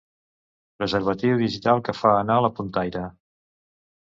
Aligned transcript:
Preservatiu 0.79 1.37
digital 1.41 1.83
que 1.89 1.95
fa 2.01 2.15
anar 2.23 2.39
la 2.47 2.51
puntaire. 2.61 3.05